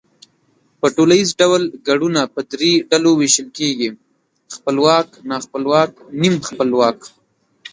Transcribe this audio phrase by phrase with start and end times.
[0.79, 3.89] په ټوليز ډول گړونه په درې ډلو وېشل کېږي،
[4.55, 6.99] خپلواک، ناخپلواک، نیم خپلواک